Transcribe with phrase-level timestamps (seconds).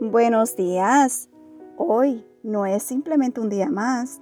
[0.00, 1.28] Buenos días.
[1.76, 4.20] Hoy no es simplemente un día más,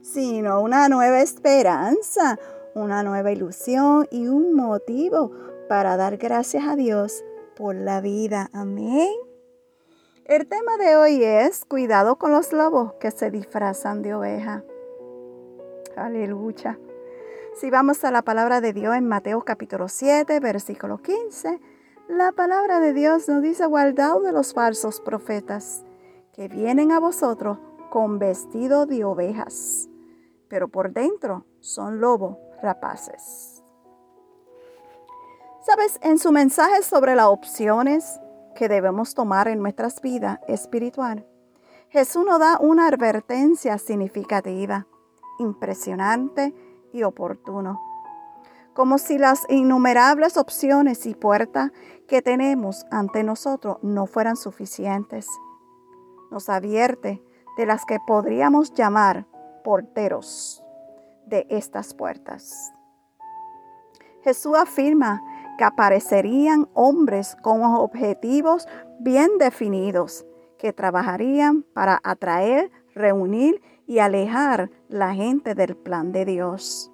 [0.00, 2.38] sino una nueva esperanza,
[2.76, 5.32] una nueva ilusión y un motivo
[5.68, 7.24] para dar gracias a Dios
[7.56, 8.48] por la vida.
[8.52, 9.10] Amén.
[10.24, 14.62] El tema de hoy es cuidado con los lobos que se disfrazan de oveja.
[15.96, 16.78] Aleluya.
[17.56, 21.60] Si vamos a la palabra de Dios en Mateo capítulo 7, versículo 15,
[22.10, 25.84] la palabra de Dios nos dice, guardaos de los falsos profetas,
[26.32, 27.58] que vienen a vosotros
[27.90, 29.88] con vestido de ovejas,
[30.48, 33.62] pero por dentro son lobos rapaces.
[35.64, 38.20] Sabes, en su mensaje sobre las opciones
[38.56, 41.26] que debemos tomar en nuestras vidas espiritual,
[41.90, 44.86] Jesús nos da una advertencia significativa,
[45.38, 46.54] impresionante
[46.92, 47.80] y oportuno
[48.74, 51.70] como si las innumerables opciones y puertas
[52.08, 55.26] que tenemos ante nosotros no fueran suficientes.
[56.30, 57.22] Nos advierte
[57.56, 59.26] de las que podríamos llamar
[59.64, 60.62] porteros
[61.26, 62.72] de estas puertas.
[64.22, 65.22] Jesús afirma
[65.56, 68.66] que aparecerían hombres con objetivos
[68.98, 70.26] bien definidos,
[70.58, 76.89] que trabajarían para atraer, reunir y alejar la gente del plan de Dios.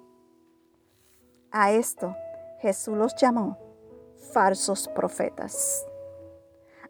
[1.59, 2.15] A esto
[2.59, 3.57] Jesús los llamó
[4.31, 5.87] falsos profetas.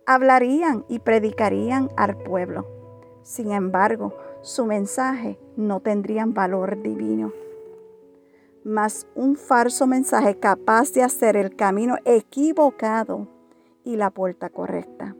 [0.05, 2.67] Hablarían y predicarían al pueblo.
[3.23, 7.31] Sin embargo, su mensaje no tendría valor divino,
[8.65, 13.25] mas un falso mensaje capaz de hacer el camino equivocado
[13.85, 15.15] y la puerta correcta.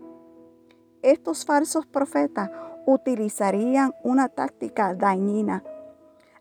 [1.02, 2.52] Estos falsos profetas
[2.86, 5.64] utilizarían una táctica dañina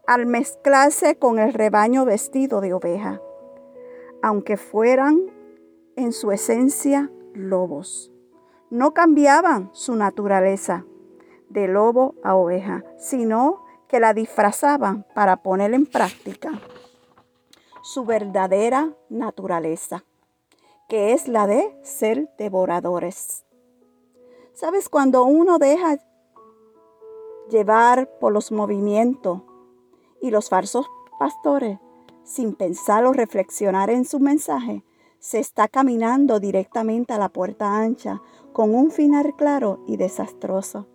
[0.07, 3.21] al mezclarse con el rebaño vestido de oveja,
[4.23, 5.33] aunque fueran
[5.97, 8.13] en su esencia lobos.
[8.71, 10.85] No cambiaban su naturaleza
[11.49, 16.61] de lobo a oveja, sino que la disfrazaban para poner en práctica
[17.83, 20.05] su verdadera naturaleza,
[20.89, 23.45] que es la de ser devoradores.
[24.55, 24.89] ¿Sabes?
[24.89, 25.99] Cuando uno deja
[27.49, 29.43] llevar por los movimientos
[30.21, 30.87] y los falsos
[31.19, 31.79] pastores,
[32.25, 34.85] sin pensar o reflexionar en su mensaje,
[35.19, 38.21] se está caminando directamente a la puerta ancha
[38.53, 40.87] con un final claro y desastroso.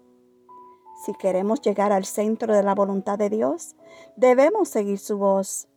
[1.06, 3.76] Si queremos llegar al centro de la voluntad de Dios,
[4.16, 5.68] debemos seguir su voz.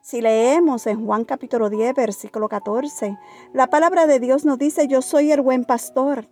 [0.00, 3.18] Si leemos en Juan capítulo 10, versículo 14,
[3.52, 6.28] la palabra de Dios nos dice, yo soy el buen pastor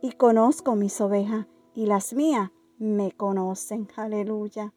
[0.00, 3.88] y conozco mis ovejas y las mías me conocen.
[3.96, 4.72] Aleluya.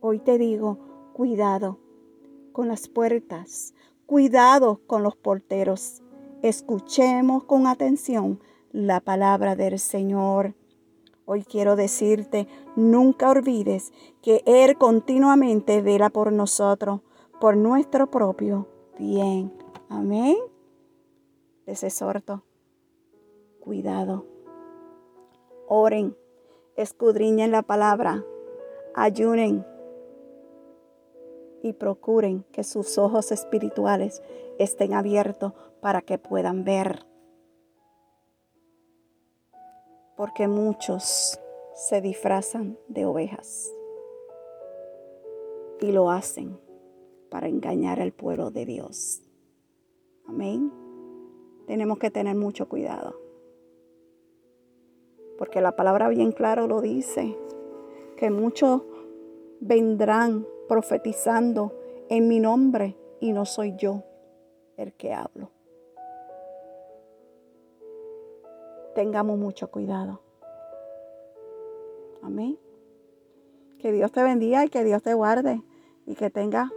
[0.00, 0.78] Hoy te digo,
[1.12, 1.78] cuidado
[2.52, 3.74] con las puertas,
[4.06, 6.02] cuidado con los porteros.
[6.40, 10.54] Escuchemos con atención la palabra del Señor.
[11.24, 13.92] Hoy quiero decirte, nunca olvides
[14.22, 17.00] que Él continuamente vela por nosotros,
[17.40, 18.68] por nuestro propio
[19.00, 19.52] bien.
[19.88, 20.36] Amén.
[21.66, 22.44] Les exhorto,
[23.58, 24.26] cuidado.
[25.66, 26.16] Oren,
[26.76, 28.24] escudriñen la palabra,
[28.94, 29.66] ayunen
[31.62, 34.22] y procuren que sus ojos espirituales
[34.58, 37.06] estén abiertos para que puedan ver.
[40.16, 41.38] Porque muchos
[41.74, 43.72] se disfrazan de ovejas
[45.80, 46.58] y lo hacen
[47.30, 49.22] para engañar al pueblo de Dios.
[50.26, 50.72] Amén.
[51.66, 53.20] Tenemos que tener mucho cuidado.
[55.38, 57.36] Porque la palabra bien claro lo dice,
[58.16, 58.82] que muchos
[59.60, 61.72] vendrán profetizando
[62.08, 64.04] en mi nombre y no soy yo
[64.76, 65.50] el que hablo.
[68.94, 70.20] Tengamos mucho cuidado.
[72.22, 72.58] Amén.
[73.78, 75.62] Que Dios te bendiga y que Dios te guarde
[76.06, 76.70] y que tenga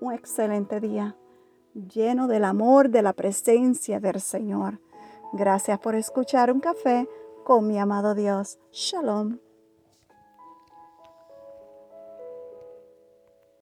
[0.00, 1.16] un excelente día
[1.74, 4.80] lleno del amor, de la presencia del Señor.
[5.32, 7.08] Gracias por escuchar un café
[7.44, 8.58] con mi amado Dios.
[8.72, 9.49] Shalom.